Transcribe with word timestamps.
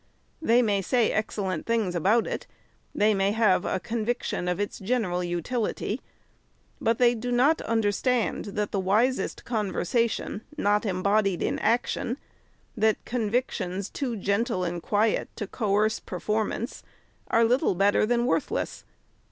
They 0.41 0.63
may 0.63 0.81
say 0.81 1.11
excellent 1.11 1.67
things 1.67 1.93
about 1.93 2.25
it, 2.25 2.47
they 2.95 3.13
may 3.13 3.33
have 3.33 3.65
a 3.65 3.79
conviction 3.79 4.47
of 4.47 4.59
its 4.59 4.79
general 4.79 5.23
utility; 5.23 6.01
but 6.81 6.97
they 6.97 7.13
do 7.13 7.31
not 7.31 7.61
understand, 7.61 8.45
that 8.45 8.71
the 8.71 8.79
wisest 8.79 9.45
con 9.45 9.71
versation 9.71 10.41
not 10.57 10.87
embodied 10.87 11.43
in 11.43 11.59
action, 11.59 12.17
that 12.75 13.05
convictions 13.05 13.91
too 13.91 14.17
gentle 14.17 14.63
and 14.63 14.81
quiet 14.81 15.29
to 15.35 15.45
coerce 15.45 15.99
performance, 15.99 16.81
are 17.27 17.43
little 17.43 17.75
better 17.75 18.03
than 18.03 18.25
worthless. 18.25 18.83